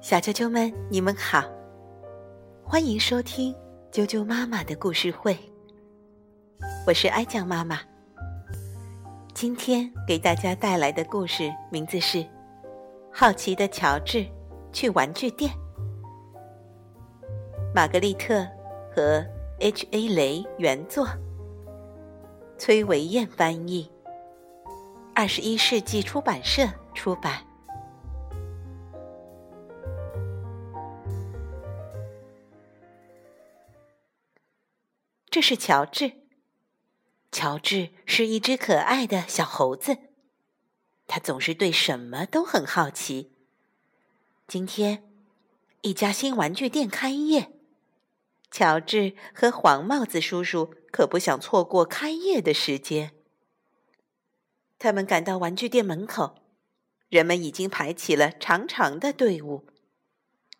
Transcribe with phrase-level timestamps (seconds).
[0.00, 1.44] 小啾啾们，你们好，
[2.64, 3.54] 欢迎收听
[3.92, 5.38] 啾啾妈妈的故事会。
[6.84, 7.78] 我是哀酱妈妈，
[9.32, 12.18] 今天给大家带来的故事名字是
[13.12, 14.26] 《好奇的乔治
[14.72, 15.52] 去玩具店》。
[17.72, 18.44] 玛格丽特
[18.92, 19.24] 和
[19.60, 20.08] H.A.
[20.08, 21.06] 雷原作，
[22.58, 23.88] 崔维燕翻译，
[25.14, 27.34] 二十一世纪出版社出版。
[35.32, 36.12] 这是乔治。
[37.30, 39.96] 乔治是一只可爱的小猴子，
[41.06, 43.32] 他总是对什么都很好奇。
[44.46, 45.10] 今天，
[45.80, 47.50] 一家新玩具店开业，
[48.50, 53.12] 乔治和黄帽子叔叔可不想错过开业的时间。
[54.78, 56.34] 他们赶到玩具店门口，
[57.08, 59.66] 人们已经排起了长长的队伍。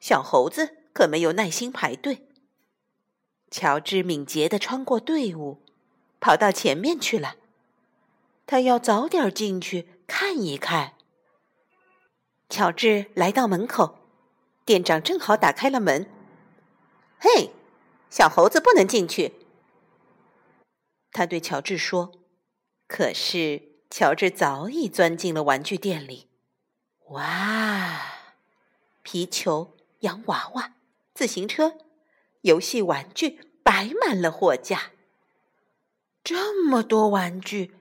[0.01, 2.27] 小猴子可没有耐心排队。
[3.53, 5.61] 乔治敏捷地穿过队伍，
[6.19, 7.37] 跑到前面去了。
[8.47, 10.95] 他要早点进去看一看。
[12.49, 13.99] 乔治来到门口，
[14.65, 16.11] 店长正好打开了门。
[17.21, 17.51] “嘿，
[18.09, 19.35] 小猴子不能进去。”
[21.13, 22.13] 他对乔治说。
[22.89, 26.29] 可是乔治早已钻进了玩具店里。
[27.11, 28.01] 哇，
[29.03, 30.75] 皮球、洋娃娃、
[31.15, 31.77] 自行车。
[32.43, 34.93] 游戏玩具摆满了货架，
[36.23, 37.75] 这么多玩具，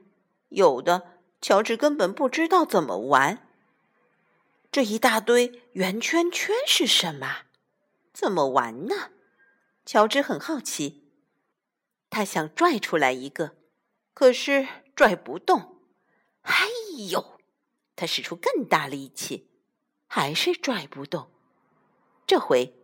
[0.49, 3.47] 有的乔治根本不知道怎么玩。
[4.71, 7.43] 这一大堆圆圈圈是什么？
[8.13, 9.11] 怎么玩呢？
[9.85, 11.03] 乔治很好奇，
[12.09, 13.55] 他想拽出来一个，
[14.13, 15.77] 可是拽不动。
[16.43, 16.67] 哎
[17.09, 17.39] 呦！
[17.95, 19.49] 他使出更大力气，
[20.07, 21.29] 还是拽不动。
[22.25, 22.80] 这回。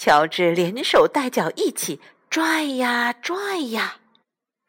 [0.00, 3.98] 乔治连手带脚一起拽呀拽呀，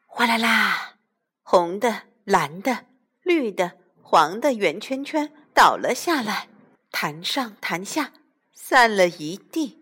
[0.05, 0.95] 哗啦啦，
[1.41, 2.87] 红的、蓝的、
[3.21, 6.49] 绿的、黄的圆圈圈倒了下来，
[6.91, 8.11] 弹上弹下，
[8.53, 9.79] 散了一地。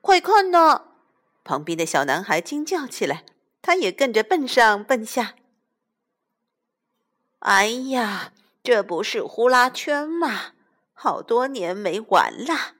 [0.00, 0.82] 快看呐！
[1.44, 3.24] 旁边的小男孩惊叫起来，
[3.62, 5.36] 他也跟着蹦上蹦下。
[7.38, 8.32] 哎呀，
[8.64, 10.54] 这不是呼啦圈吗？
[10.92, 12.75] 好多年没玩了。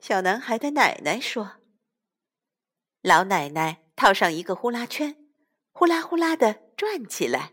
[0.00, 1.56] 小男孩的奶奶说
[3.02, 5.14] ：“老奶奶套上一个呼啦圈，
[5.72, 7.52] 呼啦呼啦的转起来。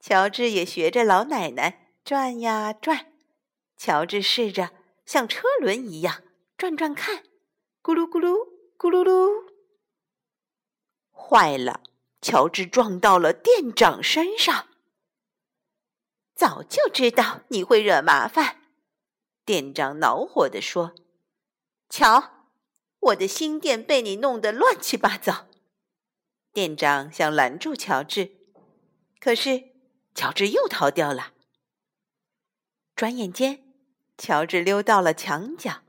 [0.00, 3.12] 乔治也学着老奶奶转呀转。
[3.76, 4.70] 乔治试着
[5.04, 6.22] 像车轮一样
[6.56, 7.22] 转转看，
[7.82, 8.34] 咕噜咕噜
[8.78, 9.52] 咕噜噜。
[11.12, 11.82] 坏了，
[12.22, 14.68] 乔治撞到了店长身上。
[16.34, 18.62] 早就知道你会惹麻烦，
[19.44, 20.94] 店长恼火地说。”
[21.96, 22.48] 瞧，
[22.98, 25.46] 我的新店被你弄得乱七八糟。
[26.52, 28.32] 店长想拦住乔治，
[29.20, 29.76] 可是
[30.12, 31.34] 乔治又逃掉了。
[32.96, 33.62] 转眼间，
[34.18, 35.84] 乔治溜到了墙角，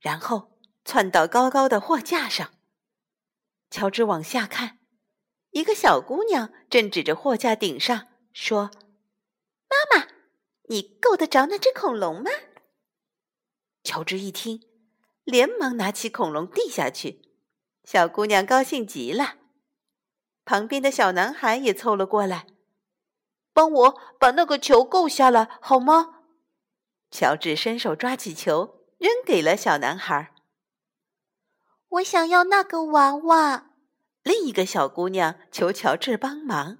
[0.00, 2.52] 然后窜到高高的货架上。
[3.70, 4.80] 乔治往下看，
[5.52, 8.70] 一个小姑娘正指着货架顶上说
[9.66, 10.08] ：“妈妈，
[10.64, 12.30] 你够得着那只恐龙吗？”
[13.82, 14.68] 乔治一听。
[15.28, 17.20] 连忙拿起恐龙递下去，
[17.84, 19.34] 小姑娘高兴极了。
[20.46, 22.46] 旁边的小男孩也凑了过来，
[23.52, 26.20] 帮我把那个球够下来好吗？
[27.10, 30.32] 乔治伸手抓起球，扔给了小男孩。
[31.90, 33.72] 我想要那个娃娃。
[34.22, 36.78] 另一个小姑娘求乔治帮忙。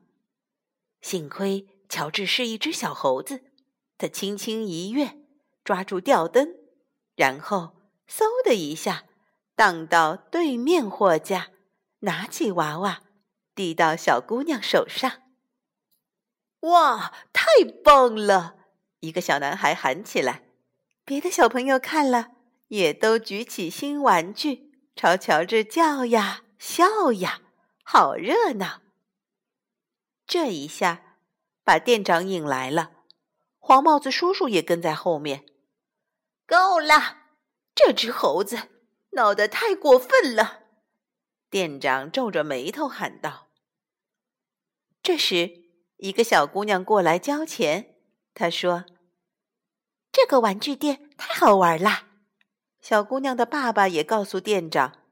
[1.03, 3.43] 幸亏乔治是一只小猴子，
[3.99, 5.19] 他轻轻一跃，
[5.63, 6.55] 抓住吊灯，
[7.15, 7.78] 然后。
[8.09, 9.05] 嗖的一下，
[9.55, 11.51] 荡到对面货架，
[12.01, 13.03] 拿起娃娃，
[13.55, 15.23] 递到小姑娘手上。
[16.61, 17.45] 哇，太
[17.85, 18.57] 棒了！
[19.01, 20.43] 一个小男孩喊起来，
[21.05, 22.33] 别的小朋友看了，
[22.69, 27.43] 也都举起新玩具，朝乔治叫呀笑呀，
[27.85, 28.81] 好热闹。
[30.27, 31.19] 这一下，
[31.63, 32.91] 把店长引来了，
[33.59, 35.45] 黄帽子叔叔也跟在后面。
[36.47, 37.18] 够了！
[37.81, 38.69] 这只猴子
[39.11, 40.65] 闹得太过分了，
[41.49, 43.47] 店长皱着眉头喊道。
[45.01, 45.63] 这时，
[45.99, 47.95] 一个小姑娘过来交钱。
[48.35, 48.85] 她说
[50.11, 52.09] ：“这个玩具店太好玩了。”
[52.83, 55.05] 小姑娘的爸爸也告诉店长：“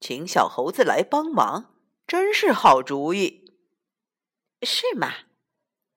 [0.00, 1.76] 请小猴子来帮忙，
[2.06, 3.58] 真是好主意。”
[4.64, 5.12] 是吗？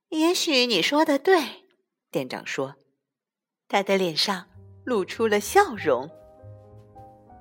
[0.09, 1.63] 也许你说的对，
[2.11, 2.75] 店长说。
[3.69, 4.49] 他的脸上。
[4.83, 6.09] 露出了笑容。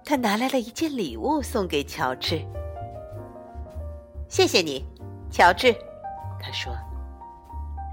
[0.04, 2.40] 他拿来了一件礼物送给乔治。
[4.28, 4.84] 谢谢你，
[5.30, 5.72] 乔治，
[6.40, 6.72] 他说。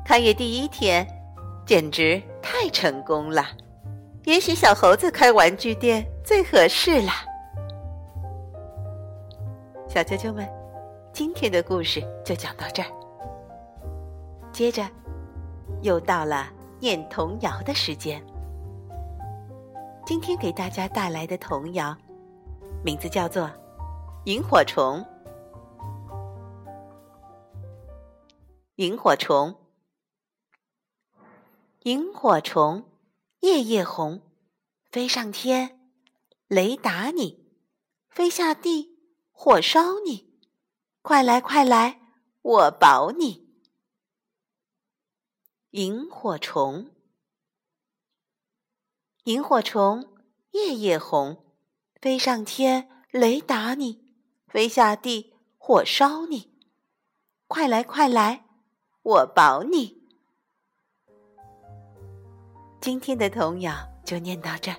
[0.05, 1.05] 开业第一天，
[1.65, 3.45] 简直太成功了。
[4.25, 7.11] 也许小猴子开玩具店最合适了。
[9.87, 10.47] 小啾啾们，
[11.13, 12.89] 今天的故事就讲到这儿。
[14.51, 14.83] 接着，
[15.81, 16.47] 又到了
[16.79, 18.21] 念童谣的时间。
[20.09, 21.95] 今天给大家带来的童谣，
[22.83, 23.43] 名字叫做
[24.25, 24.97] 《萤火虫》。
[28.77, 29.55] 萤火虫，
[31.83, 32.89] 萤火虫，
[33.41, 34.23] 夜夜红，
[34.89, 35.79] 飞上天，
[36.47, 37.45] 雷打你；
[38.09, 38.97] 飞下地，
[39.31, 40.39] 火烧你。
[41.03, 41.99] 快来，快来，
[42.41, 43.47] 我保你。
[45.69, 46.89] 萤火虫。
[49.25, 50.07] 萤火虫
[50.51, 51.37] 夜夜红，
[52.01, 54.15] 飞上天雷打你，
[54.47, 56.49] 飞下地火烧你。
[57.47, 58.45] 快来快来，
[59.03, 59.97] 我保你！
[62.79, 63.73] 今天的童谣
[64.05, 64.71] 就念到这，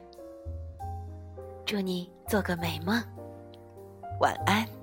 [1.66, 2.94] 祝你做个美梦，
[4.20, 4.79] 晚安。